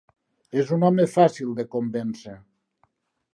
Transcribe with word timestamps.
És 0.61 0.71
un 0.77 0.85
home 0.87 1.05
fàcil 1.17 1.51
de 1.59 1.67
convèncer. 1.77 2.35